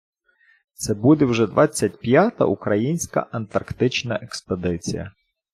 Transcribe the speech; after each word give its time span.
Це 0.73 0.93
буде 0.93 1.25
вже 1.25 1.47
двадцять 1.47 1.97
п'ята 1.99 2.45
українська 2.45 3.27
антарктична 3.31 4.15
експедиція. 4.15 5.11